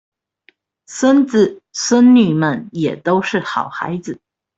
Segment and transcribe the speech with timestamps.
[0.87, 4.19] 孫子孫女們也都是好孩子